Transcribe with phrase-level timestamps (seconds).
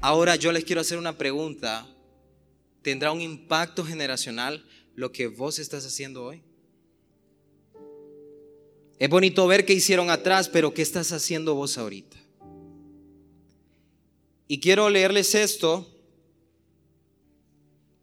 [0.00, 1.86] Ahora yo les quiero hacer una pregunta.
[2.82, 4.64] ¿Tendrá un impacto generacional
[4.94, 6.42] lo que vos estás haciendo hoy?
[8.98, 12.16] Es bonito ver qué hicieron atrás, pero ¿qué estás haciendo vos ahorita?
[14.46, 15.86] Y quiero leerles esto,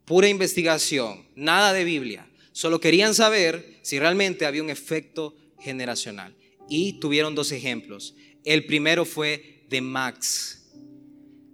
[0.04, 2.30] pura investigación, nada de Biblia.
[2.52, 6.36] Solo querían saber si realmente había un efecto generacional.
[6.68, 8.14] Y tuvieron dos ejemplos.
[8.44, 10.65] El primero fue de Max.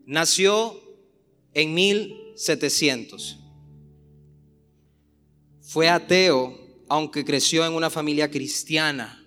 [0.07, 0.81] Nació
[1.55, 3.39] en 1700.
[5.61, 9.23] Fue ateo, aunque creció en una familia cristiana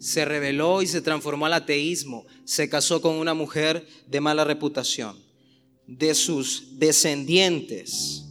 [0.00, 5.16] se rebeló y se transformó al ateísmo, se casó con una mujer de mala reputación.
[5.86, 8.24] De sus descendientes,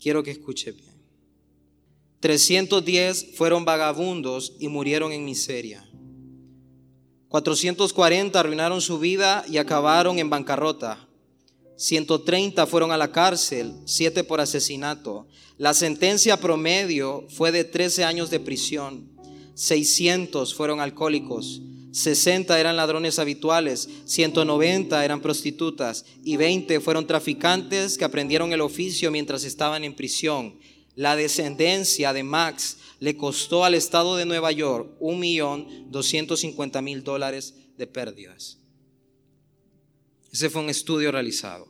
[0.00, 0.94] quiero que escuche bien,
[2.20, 5.86] 310 fueron vagabundos y murieron en miseria.
[7.28, 11.06] 440 arruinaron su vida y acabaron en bancarrota.
[11.76, 15.26] 130 fueron a la cárcel, 7 por asesinato.
[15.58, 19.08] La sentencia promedio fue de 13 años de prisión.
[19.54, 28.04] 600 fueron alcohólicos, 60 eran ladrones habituales, 190 eran prostitutas y 20 fueron traficantes que
[28.04, 30.54] aprendieron el oficio mientras estaban en prisión.
[30.94, 35.88] La descendencia de Max le costó al estado de Nueva York un millón
[36.82, 38.58] mil dólares de pérdidas.
[40.32, 41.68] Ese fue un estudio realizado.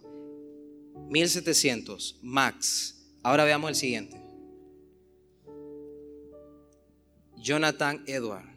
[1.11, 2.97] 1700, Max.
[3.23, 4.21] Ahora veamos el siguiente.
[7.37, 8.49] Jonathan Edward.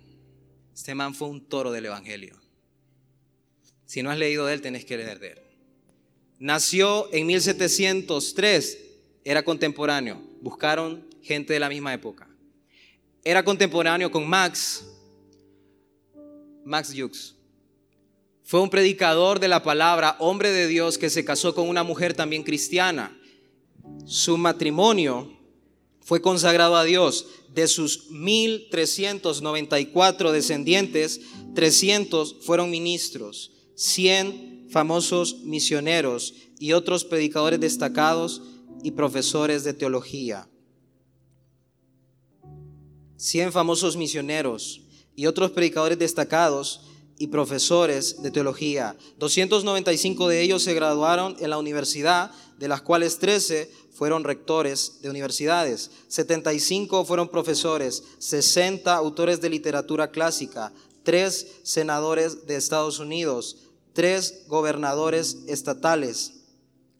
[0.73, 2.39] Este man fue un toro del Evangelio.
[3.85, 5.39] Si no has leído de él, tenés que leer de él.
[6.39, 8.79] Nació en 1703,
[9.23, 10.19] era contemporáneo.
[10.41, 12.30] Buscaron gente de la misma época.
[13.23, 14.83] Era contemporáneo con Max,
[16.65, 17.35] Max Jukes.
[18.43, 22.15] Fue un predicador de la palabra, hombre de Dios que se casó con una mujer
[22.15, 23.15] también cristiana.
[24.05, 25.37] Su matrimonio
[26.01, 27.27] fue consagrado a Dios.
[27.53, 31.21] De sus 1394 descendientes,
[31.53, 38.41] 300 fueron ministros, 100 famosos misioneros y otros predicadores destacados
[38.83, 40.47] y profesores de teología.
[43.21, 44.81] 100 famosos misioneros
[45.15, 46.81] y otros predicadores destacados
[47.19, 48.97] y profesores de teología.
[49.19, 55.11] 295 de ellos se graduaron en la universidad, de las cuales 13 fueron rectores de
[55.11, 63.57] universidades, 75 fueron profesores, 60 autores de literatura clásica, 3 senadores de Estados Unidos,
[63.93, 66.41] 3 gobernadores estatales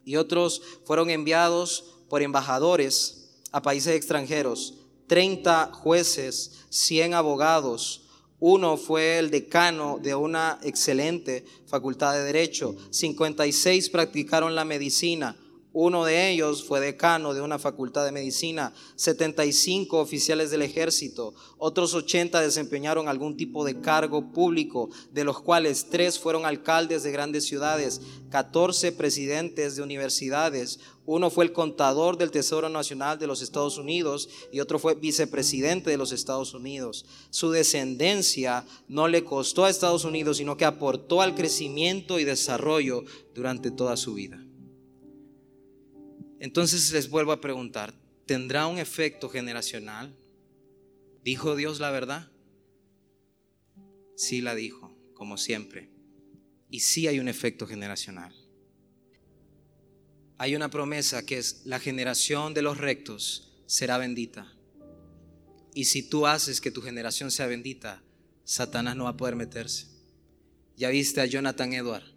[0.05, 4.75] y otros fueron enviados por embajadores a países extranjeros,
[5.11, 8.03] 30 jueces, 100 abogados,
[8.39, 15.35] uno fue el decano de una excelente facultad de derecho, 56 practicaron la medicina,
[15.73, 21.93] uno de ellos fue decano de una facultad de medicina, 75 oficiales del ejército, otros
[21.93, 27.45] 80 desempeñaron algún tipo de cargo público, de los cuales tres fueron alcaldes de grandes
[27.45, 33.77] ciudades, 14 presidentes de universidades, uno fue el contador del Tesoro Nacional de los Estados
[33.77, 37.05] Unidos y otro fue vicepresidente de los Estados Unidos.
[37.31, 43.03] Su descendencia no le costó a Estados Unidos, sino que aportó al crecimiento y desarrollo
[43.33, 44.45] durante toda su vida.
[46.41, 47.93] Entonces les vuelvo a preguntar,
[48.25, 50.17] ¿tendrá un efecto generacional?
[51.23, 52.31] ¿Dijo Dios la verdad?
[54.15, 55.91] Sí la dijo, como siempre.
[56.71, 58.33] Y sí hay un efecto generacional.
[60.39, 64.51] Hay una promesa que es la generación de los rectos será bendita.
[65.75, 68.01] Y si tú haces que tu generación sea bendita,
[68.45, 69.89] Satanás no va a poder meterse.
[70.75, 72.15] Ya viste a Jonathan Edward.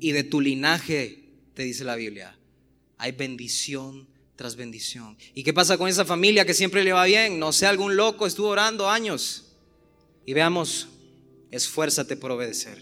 [0.00, 2.36] Y de tu linaje, te dice la Biblia,
[3.02, 5.18] hay bendición tras bendición.
[5.34, 7.36] ¿Y qué pasa con esa familia que siempre le va bien?
[7.36, 9.56] No sé, algún loco estuvo orando años.
[10.24, 10.86] Y veamos,
[11.50, 12.78] esfuérzate por obedecer.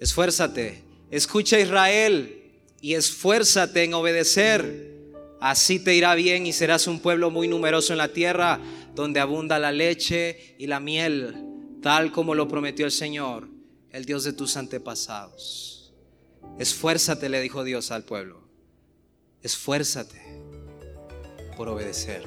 [0.00, 0.82] Esfuérzate.
[1.10, 4.94] Escucha Israel y esfuérzate en obedecer.
[5.42, 8.58] Así te irá bien y serás un pueblo muy numeroso en la tierra
[8.94, 11.36] donde abunda la leche y la miel,
[11.82, 13.46] tal como lo prometió el Señor,
[13.90, 15.92] el Dios de tus antepasados.
[16.58, 18.45] Esfuérzate, le dijo Dios al pueblo
[19.46, 20.20] esfuérzate
[21.56, 22.22] por obedecer.